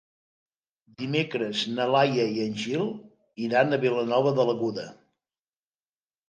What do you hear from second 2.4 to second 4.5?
en Gil iran a Vilanova de